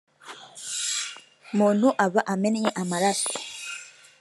muntu 1.57 1.87
aba 2.05 2.21
amennye 2.33 2.69
amaraso 2.81 3.31